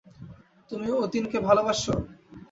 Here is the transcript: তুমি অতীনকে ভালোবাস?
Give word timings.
তুমি 0.71 0.87
অতীনকে 0.97 1.37
ভালোবাস? 1.47 1.79